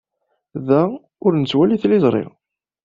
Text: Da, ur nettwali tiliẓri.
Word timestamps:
Da, 0.67 0.81
ur 1.25 1.31
nettwali 1.35 1.77
tiliẓri. 1.81 2.23